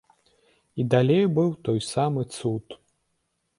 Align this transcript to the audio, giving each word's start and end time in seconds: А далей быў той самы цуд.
А 0.83 0.85
далей 0.93 1.23
быў 1.37 1.53
той 1.69 1.79
самы 1.91 2.21
цуд. 2.39 2.65